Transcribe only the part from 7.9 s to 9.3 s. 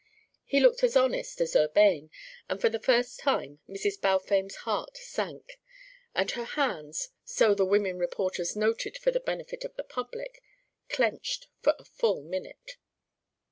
reporters noted for the